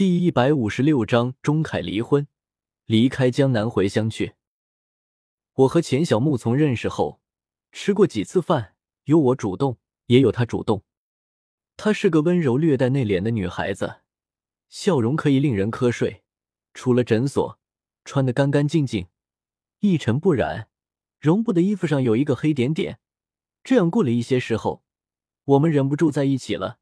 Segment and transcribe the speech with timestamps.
[0.00, 2.26] 第一百五十六章钟凯离婚，
[2.86, 4.32] 离开江南回乡去。
[5.52, 7.20] 我和钱小木从认识后
[7.70, 9.76] 吃过几次饭，有我主动，
[10.06, 10.84] 也有她主动。
[11.76, 13.96] 她是个温柔略带内敛的女孩子，
[14.70, 16.22] 笑容可以令人瞌睡。
[16.72, 17.58] 出了诊所，
[18.06, 19.08] 穿得干干净净，
[19.80, 20.70] 一尘不染，
[21.18, 23.00] 容不得衣服上有一个黑点点。
[23.62, 24.82] 这样过了一些时候，
[25.44, 26.78] 我们忍不住在一起了。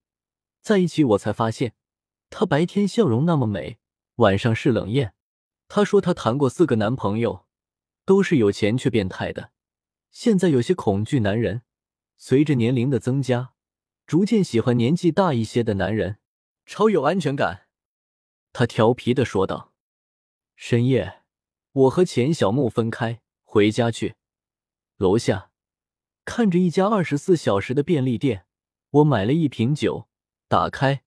[0.60, 1.74] 在一起，我才发现，
[2.30, 3.78] 她白天笑容那么美，
[4.16, 5.14] 晚上是冷艳。
[5.68, 7.46] 她说她谈过四个男朋友，
[8.04, 9.52] 都是有钱却变态的。
[10.10, 11.62] 现在有些恐惧男人，
[12.16, 13.52] 随着年龄的增加，
[14.06, 16.18] 逐渐喜欢年纪大一些的男人，
[16.64, 17.66] 超有安全感。
[18.52, 19.72] 她调皮的说道。
[20.56, 21.22] 深夜，
[21.72, 24.16] 我和钱小木分开回家去。
[24.96, 25.50] 楼下
[26.24, 28.46] 看着一家二十四小时的便利店，
[28.90, 30.08] 我买了一瓶酒，
[30.48, 31.04] 打开，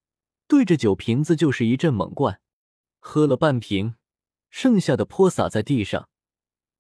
[0.52, 2.42] 对着酒瓶子就是一阵猛灌，
[3.00, 3.96] 喝了半瓶，
[4.50, 6.10] 剩下的泼洒在地上，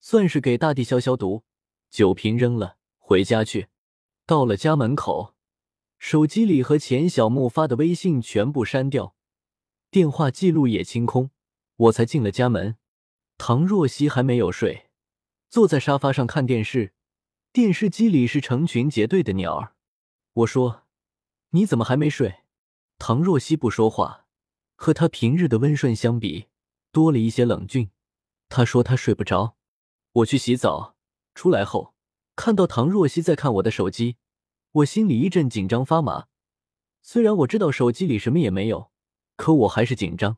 [0.01, 1.45] 算是给大地消消毒。
[1.89, 3.69] 酒瓶扔了，回家去。
[4.25, 5.35] 到了家门口，
[5.97, 9.15] 手机里和钱小木发的微信全部删掉，
[9.89, 11.31] 电话记录也清空。
[11.77, 12.75] 我才进了家门，
[13.37, 14.89] 唐若曦还没有睡，
[15.47, 16.91] 坐在沙发上看电视，
[17.53, 19.75] 电视机里是成群结队的鸟儿。
[20.33, 20.83] 我说
[21.51, 22.39] ：“你怎么还没睡？”
[23.03, 24.27] 唐若曦不说话，
[24.75, 26.49] 和她平日的温顺相比，
[26.91, 27.89] 多了一些冷峻。
[28.47, 29.55] 她说她睡不着。
[30.11, 30.95] 我去洗澡，
[31.33, 31.95] 出来后
[32.35, 34.17] 看到唐若曦在看我的手机，
[34.73, 36.27] 我心里一阵紧张发麻。
[37.01, 38.91] 虽然我知道手机里什么也没有，
[39.35, 40.37] 可我还是紧张。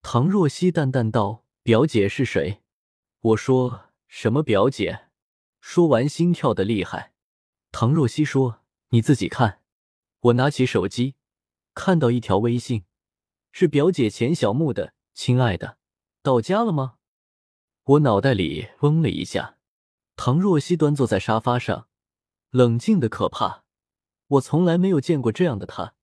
[0.00, 2.62] 唐若曦淡淡道：“表姐是谁？”
[3.20, 5.08] 我说：“什么表姐？”
[5.60, 7.12] 说完心跳的厉害。
[7.70, 9.60] 唐若曦说：“你自己看。”
[10.20, 11.16] 我拿起手机，
[11.74, 12.84] 看到一条微信，
[13.52, 15.78] 是表姐钱小木的：“亲爱的，
[16.22, 16.96] 到家了吗？”
[17.84, 19.56] 我脑袋里嗡了一下。
[20.16, 21.88] 唐若曦端坐在沙发上，
[22.50, 23.64] 冷静的可怕。
[24.26, 25.94] 我从来没有见过这样的她。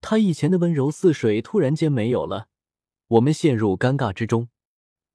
[0.00, 2.48] 她以前的温柔似水突然间没有了。
[3.08, 4.50] 我们陷入尴尬之中，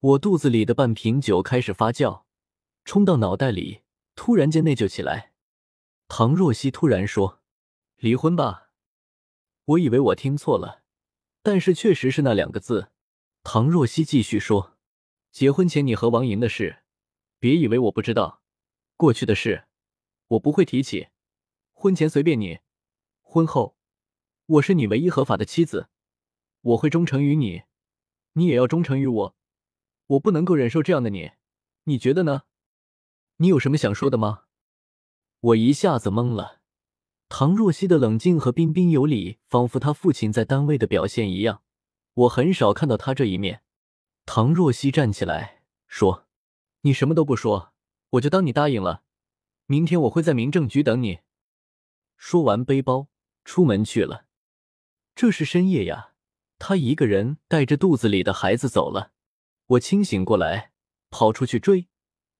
[0.00, 2.24] 我肚子里的半瓶酒开始发酵，
[2.84, 3.82] 冲到脑袋里，
[4.16, 5.32] 突然间内疚起来。
[6.08, 7.40] 唐若曦突然说
[7.96, 8.62] ：“离婚吧。”
[9.66, 10.82] 我以为我听错了，
[11.42, 12.90] 但是确实是那两个字。
[13.42, 14.76] 唐若曦继续说
[15.32, 16.82] ：“结婚前你和王莹的事，
[17.38, 18.42] 别以为我不知道。
[18.96, 19.66] 过去的事，
[20.28, 21.08] 我不会提起。
[21.72, 22.60] 婚前随便你，
[23.20, 23.76] 婚后，
[24.46, 25.88] 我是你唯一合法的妻子，
[26.60, 27.64] 我会忠诚于你。”
[28.36, 29.36] 你也要忠诚于我，
[30.08, 31.30] 我不能够忍受这样的你，
[31.84, 32.42] 你觉得呢？
[33.36, 34.46] 你有什么想说的吗？
[35.38, 36.63] 我一下子懵了。
[37.28, 41.62] 唐若曦的冷静和彬彬有礼，仿佛他父亲在单位的表现一样。
[42.14, 43.62] 我很少看到他这一面。
[44.24, 46.26] 唐若曦站起来说
[46.82, 47.72] ：“你什么都不说，
[48.10, 49.02] 我就当你答应了。
[49.66, 51.20] 明天我会在民政局等你。”
[52.16, 53.08] 说完，背包
[53.44, 54.26] 出门去了。
[55.14, 56.12] 这是深夜呀。
[56.58, 59.10] 他一个人带着肚子里的孩子走了，
[59.66, 60.70] 我清醒过来，
[61.10, 61.88] 跑出去追，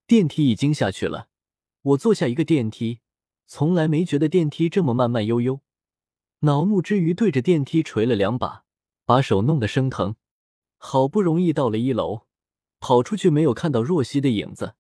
[0.07, 1.29] 电梯已经下去了。
[1.83, 3.01] 我坐下一个电梯，
[3.47, 5.61] 从来没觉得电梯这么慢慢悠悠，
[6.41, 8.65] 恼怒之余对着电梯捶了两把，
[9.05, 10.17] 把手弄得生疼。
[10.77, 12.27] 好不容易到了一楼，
[12.81, 14.75] 跑出去没有看到若曦的影子，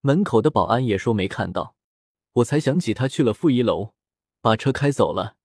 [0.00, 1.74] 门口的保安也说没看到，
[2.34, 3.94] 我才想起他去了负一楼，
[4.40, 5.36] 把车开走了。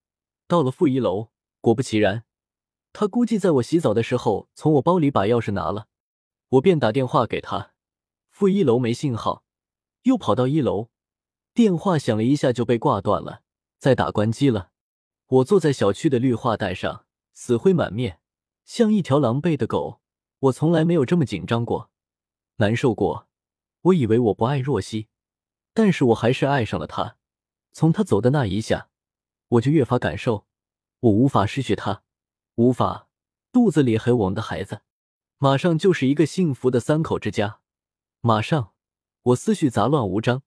[0.46, 1.30] 到了负一楼，
[1.60, 2.24] 果不其然。
[2.92, 5.88] 他估计在我洗澡的时候，从我包里把钥匙拿了，
[6.50, 7.72] 我便打电话给他。
[8.30, 9.44] 负一楼没信号，
[10.02, 10.90] 又跑到一楼，
[11.58, 13.42] 电话响了一下就被挂断了，
[13.80, 14.70] 再打关机了。
[15.26, 18.20] 我坐在小区的绿化带上，死灰满面，
[18.64, 20.00] 像一条狼狈的狗。
[20.38, 21.90] 我从来没有这么紧张过，
[22.58, 23.26] 难受过。
[23.80, 25.08] 我以为我不爱若曦，
[25.74, 27.16] 但是我还是爱上了她。
[27.72, 28.90] 从她走的那一下，
[29.48, 30.46] 我就越发感受，
[31.00, 32.04] 我无法失去她。
[32.54, 33.08] 无法，
[33.50, 34.82] 肚子里还有我们的孩子，
[35.38, 37.58] 马上就是一个幸福的三口之家。
[38.20, 38.74] 马上，
[39.22, 40.44] 我思绪杂乱无章，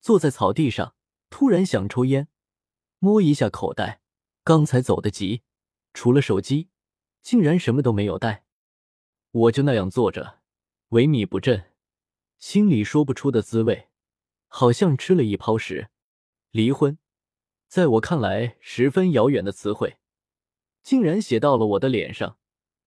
[0.00, 0.94] 坐在草地上，
[1.28, 2.28] 突然想抽烟，
[2.98, 4.00] 摸一下口袋，
[4.42, 5.42] 刚才走得急，
[5.92, 6.70] 除了手机，
[7.22, 8.44] 竟然什么都没有带。
[9.30, 10.40] 我就那样坐着，
[10.90, 11.72] 萎靡不振，
[12.38, 13.88] 心里说不出的滋味，
[14.48, 15.90] 好像吃了一泡屎。
[16.50, 16.98] 离婚，
[17.68, 19.98] 在我看来十分遥远的词汇。
[20.82, 22.38] 竟然写到了我的脸上，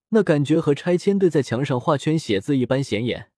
[0.09, 3.31] 那感觉和拆迁队在墙上画圈写字一般显眼。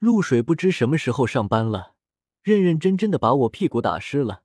[0.00, 1.94] 露水不知什么时候上班了，
[2.42, 4.42] 认认真真的把我屁股打湿了。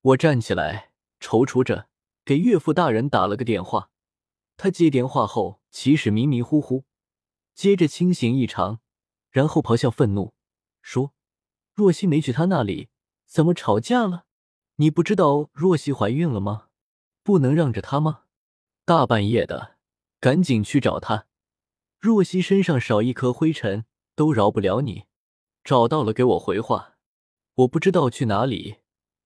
[0.00, 1.88] 我站起来，踌躇着
[2.24, 3.90] 给岳父大人打了个电话，
[4.56, 6.84] 他接电话后，起始迷迷糊糊，
[7.54, 8.80] 接着清醒异常，
[9.30, 10.34] 然后咆哮愤怒，
[10.82, 11.12] 说
[11.74, 12.88] ：“若曦没去他那里，
[13.26, 14.26] 怎么吵架了？
[14.76, 16.68] 你不知道若曦怀孕了吗？
[17.22, 18.24] 不能让着她吗？
[18.84, 19.76] 大半夜的，
[20.20, 21.26] 赶紧去找她。
[21.98, 25.04] 若曦身上少一颗灰尘都饶不了你。
[25.62, 26.93] 找到了，给我回话。
[27.54, 28.78] 我不知道去哪里，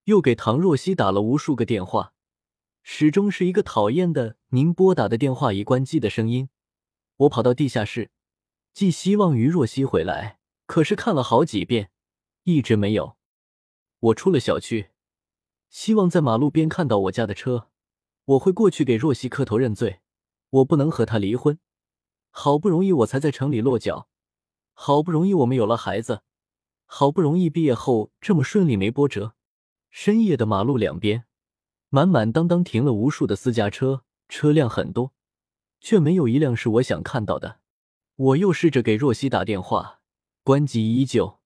[0.04, 2.12] 又给唐若曦打了无数个电话。”
[2.82, 6.48] 始终是一个讨厌的“您拨打的电话已关机”的声音。
[7.16, 8.10] 我跑到地下室，
[8.72, 11.90] 寄希望于若曦回来，可是看了好几遍，
[12.44, 13.16] 一直没有。
[14.00, 14.90] 我出了小区，
[15.68, 17.68] 希望在马路边看到我家的车，
[18.24, 20.00] 我会过去给若曦磕头认罪。
[20.50, 21.58] 我不能和他离婚，
[22.30, 24.08] 好不容易我才在城里落脚，
[24.72, 26.22] 好不容易我们有了孩子，
[26.90, 29.34] 好不容易毕业后这么顺利没波折。
[29.90, 31.26] 深夜的马路两边。
[31.90, 35.14] 满满当当停了无数的私家车，车辆很多，
[35.80, 37.60] 却没有一辆是我想看到的。
[38.16, 40.00] 我又试着给若曦打电话，
[40.42, 41.40] 关机依旧，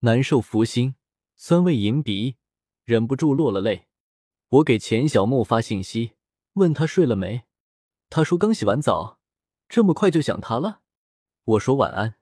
[0.00, 0.96] 难受浮心，
[1.36, 2.36] 酸味迎鼻，
[2.84, 3.86] 忍不住落了泪。
[4.48, 6.12] 我给钱小木发信息，
[6.54, 7.44] 问他睡了没，
[8.10, 9.18] 他说刚洗完澡，
[9.70, 10.80] 这么快就想他了。
[11.44, 12.16] 我说晚安。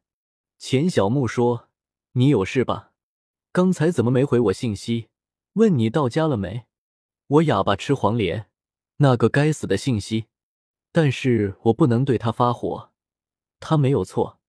[0.57, 1.69] 钱小木说
[2.19, 2.93] ：“你有事吧？
[3.53, 5.11] 刚才怎么没回我信息？
[5.53, 6.65] 问你到家了没？”
[7.29, 8.49] 我哑巴吃黄连，
[8.97, 10.29] 那个该死的信息！
[10.93, 12.91] 但是我不能对他发火，
[13.61, 14.41] 他没有错，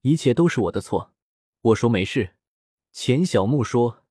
[0.00, 1.12] 一切都是我的错。
[1.60, 2.36] 我说没事。
[2.90, 4.02] 钱小木说：“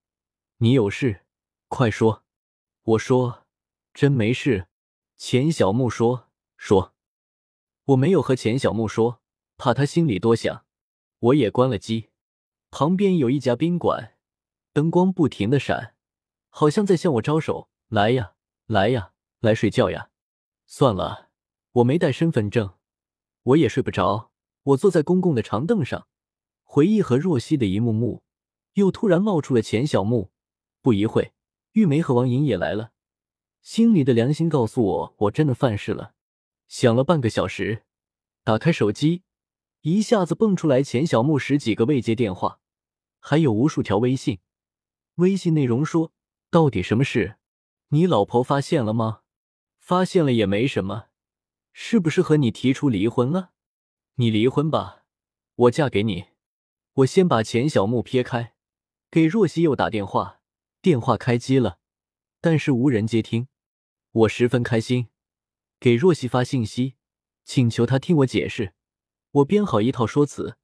[0.57, 1.25] 你有事，
[1.67, 2.23] 快说。”
[2.83, 3.47] 我说
[3.91, 4.67] ：“真没事。”
[5.17, 6.93] 钱小木说：“说。”
[7.85, 9.19] 我没有和钱小木说，
[9.57, 10.65] 怕他心里多想。
[11.17, 12.09] 我也关了机。
[12.71, 14.15] 旁边有一家宾馆，
[14.73, 15.95] 灯光不停的闪，
[16.49, 17.69] 好像在向我招手。
[17.87, 18.33] 来呀，
[18.67, 20.11] 来呀，来睡觉呀！
[20.67, 21.29] 算了，
[21.71, 22.75] 我没带身份证，
[23.41, 24.31] 我也睡不着。
[24.61, 26.07] 我坐在公共的长凳上，
[26.63, 28.21] 回忆和若曦的一幕幕，
[28.73, 30.31] 又突然冒出了钱小木。
[30.81, 31.33] 不一会，
[31.71, 32.91] 玉梅和王莹也来了。
[33.63, 36.13] 心里的良心告诉我，我真的犯事了。
[36.67, 37.83] 想了半个小时，
[38.43, 39.23] 打开手机，
[39.81, 42.59] 一下子蹦出来钱小木十几个未接电话，
[43.19, 44.39] 还有无数条微信。
[45.15, 46.11] 微信内容说
[46.51, 47.37] ：“到底什么事？”
[47.91, 49.21] 你老婆发现了吗？
[49.79, 51.07] 发现了也没什么，
[51.71, 53.51] 是不是和你提出离婚了？
[54.15, 55.05] 你离婚吧，
[55.55, 56.25] 我嫁给你。
[56.95, 58.55] 我先把钱小木撇开，
[59.09, 60.41] 给若曦又打电话，
[60.81, 61.79] 电话开机了，
[62.41, 63.47] 但是无人接听。
[64.11, 65.07] 我十分开心，
[65.79, 66.95] 给若曦发信息，
[67.45, 68.73] 请求她听我解释。
[69.31, 70.57] 我编好一套说辞，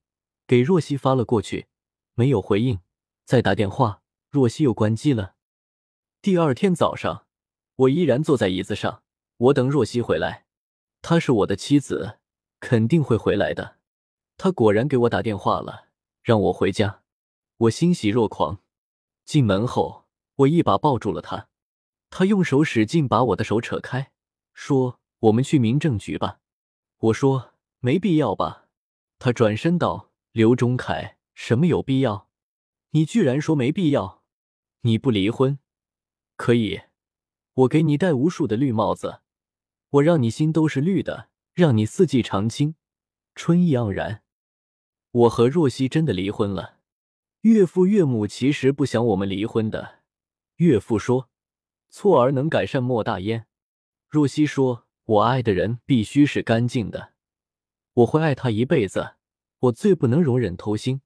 [0.48, 1.68] 给若曦发了过去，
[2.16, 2.80] 没有回应。
[3.24, 5.36] 再打电话，若曦又关机了。
[6.22, 7.28] 第二天早上，
[7.76, 9.04] 我依然坐在椅子上，
[9.38, 10.46] 我等若曦回来。
[11.02, 12.20] 她是我的妻子，
[12.60, 13.78] 肯定会回来的。
[14.38, 15.90] 她果然给我打电话了，
[16.24, 17.04] 让我回家。
[17.58, 18.60] 我欣喜若狂。
[19.24, 20.06] 进门后，
[20.38, 21.50] 我一把抱住了她。
[22.10, 24.12] 她用手使劲把我的手扯开，
[24.54, 26.40] 说：“我们去民政局吧。”
[26.98, 27.54] 我说
[27.86, 28.68] ：“没必要吧。”
[29.20, 32.30] 他转身道：“刘忠凯，什么有必要？
[32.90, 34.24] 你居然说没必要？
[34.82, 35.60] 你不离婚？”
[36.36, 36.82] 可以，
[37.54, 39.22] 我给你戴无数的绿帽子，
[39.92, 42.74] 我让你心都是绿的，让你四季常青，
[43.36, 44.24] 春意盎然。
[45.12, 46.80] 我和若曦真的离婚了，
[47.42, 50.00] 岳父岳母其实不想我们离婚的。
[50.56, 51.30] 岳父说
[51.90, 53.46] ：“错儿能改善莫大焉。”
[54.10, 57.14] 若曦说：“我爱的人必须是干净的，
[57.96, 59.16] 我会爱他一辈子。
[59.60, 61.02] 我最不能容忍偷腥。”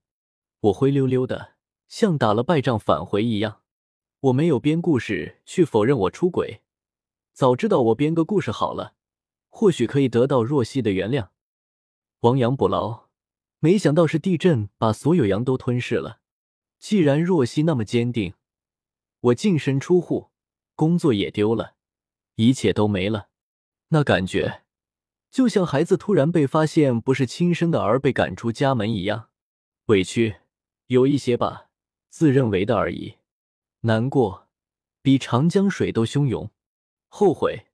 [0.61, 1.53] 我灰溜溜的，
[1.87, 3.61] 像打了败仗返回一样。
[4.19, 6.61] 我没有编故事去否认我出轨，
[7.31, 8.95] 早知道我编个故事好了，
[9.47, 11.29] 或许可以得到若曦的原谅，
[12.21, 13.07] 亡羊补牢。
[13.59, 16.19] 没想到是地震把所有羊都吞噬了。
[16.79, 18.33] 既然若曦那么坚定，
[19.21, 20.31] 我净身出户，
[20.75, 21.75] 工作也丢了，
[22.35, 23.29] 一切都没了，
[23.89, 24.63] 那感觉
[25.31, 29.29] 就像孩子突然被发现不是亲生的而被赶出家门一样，
[29.85, 30.37] 委屈
[30.87, 31.69] 有一些吧，
[32.09, 33.17] 自认为的而已。
[33.81, 34.47] 难过，
[35.01, 36.49] 比长江水都汹涌；
[37.07, 37.67] 后悔，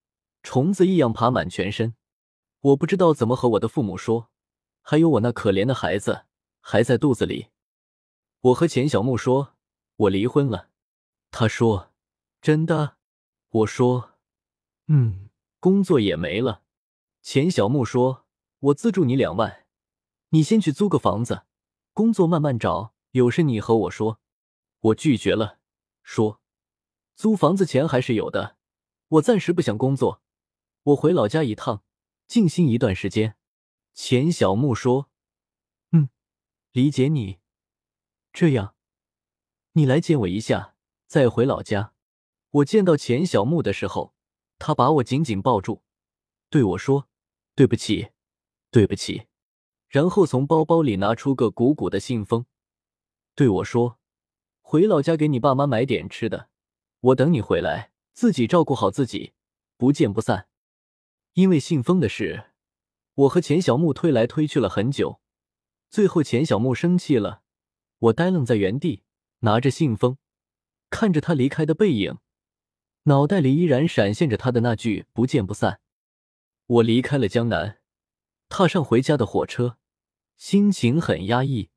[0.44, 1.96] 虫子一样爬满全身。
[2.60, 4.30] 我不知道怎么和我的父母说，
[4.82, 6.26] 还有我那可怜的孩子
[6.60, 7.48] 还在肚子里。
[8.42, 9.56] 我和钱小木说，
[9.96, 10.70] 我离婚了。
[11.32, 11.94] 他说
[12.42, 12.98] ：“真的？”
[13.50, 14.12] 我说
[14.88, 16.64] ：“嗯，工作也没了。”
[17.26, 18.28] 钱小木说
[18.70, 19.66] ：“我资助你两万，
[20.30, 21.48] 你先去租个房子，
[21.92, 24.20] 工作慢慢找，有事你和我说。”
[24.80, 25.58] 我拒绝了。
[26.04, 26.40] 说，
[27.16, 28.58] 租房子钱还是有的。
[29.08, 30.22] 我暂时不想工作，
[30.84, 31.84] 我回老家一趟，
[32.28, 33.36] 静心一段时间。
[33.96, 35.10] 钱小木说
[35.94, 36.10] ：“嗯，
[36.74, 37.40] 理解你。
[38.34, 38.76] 这样，
[39.72, 40.76] 你来见我一下，
[41.08, 41.96] 再回老家。”
[42.62, 44.14] 我见到钱小木的时候，
[44.60, 45.82] 他把我紧紧抱住，
[46.52, 47.10] 对我说
[47.56, 48.10] ：“对不起，
[48.70, 49.28] 对不起。”
[49.88, 52.46] 然后从包包里拿出个鼓鼓的信封，
[53.34, 53.98] 对我说
[54.62, 56.50] ：“回老家给你爸妈买点吃的，
[57.00, 59.34] 我等你回来，自己照顾好自己，
[59.78, 60.50] 不见不散。”
[61.36, 62.52] 因为信封的事，
[63.14, 65.22] 我和钱小木推来推去了很久，
[65.90, 67.44] 最后钱小木生气了，
[68.00, 69.04] 我呆愣在原地，
[69.40, 70.18] 拿着信封，
[70.90, 72.18] 看着他离开的背影，
[73.04, 75.80] 脑袋里依然闪现着他的那句“不见不散”。
[76.68, 77.80] 我离开了江南，
[78.50, 79.78] 踏上回家的火车。
[80.36, 81.70] 心情很压抑，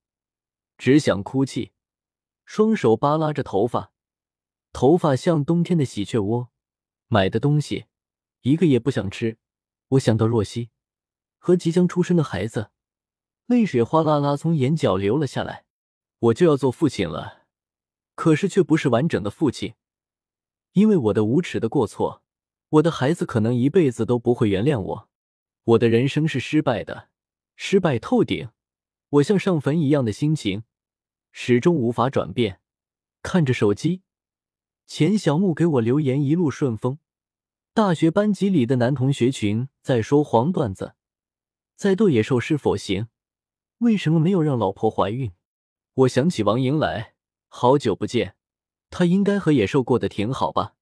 [0.79, 1.73] 只想哭泣，
[2.45, 3.93] 双手扒拉着头发，
[4.73, 6.49] 头发像冬天的喜鹊窝。
[7.07, 7.87] 买的东西
[8.41, 9.39] 一个也不想吃。
[9.91, 10.71] 我想到若曦
[11.39, 12.71] 和即将出生的孩子，
[13.47, 15.67] 泪水哗啦啦从眼角流了下来。
[16.19, 17.47] 我就要做父亲了，
[18.15, 19.75] 可是却不是完整的父亲，
[20.73, 22.25] 因为我的无耻的过错，
[22.71, 25.09] 我的孩子可能一辈子都不会原谅我。
[25.65, 27.09] 我的人生是失败的。
[27.57, 28.51] 失败透顶，
[29.09, 30.63] 我像上坟一样的心情
[31.33, 32.61] 始终无法转变。
[33.21, 34.03] 看着手机，
[34.87, 37.01] 钱小木给我留言：“一路顺风。”
[37.75, 40.95] 大学班级里的男同学群在说黄段子，
[41.75, 43.09] 在斗野兽是否行？
[43.79, 45.33] 为什么没有让老婆怀孕？
[45.95, 47.15] 我想起王迎来，
[47.49, 48.37] 好久不见，
[48.89, 50.77] 他应该和野兽过得挺好吧？